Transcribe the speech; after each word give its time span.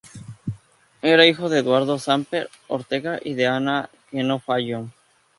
Era 1.03 1.27
hijo 1.27 1.47
de 1.47 1.59
Eduardo 1.59 1.99
Samper 1.99 2.49
Ortega 2.67 3.19
y 3.23 3.35
de 3.35 3.45
Ana 3.45 3.91
Gnecco 4.11 4.39
Fallon. 4.39 4.91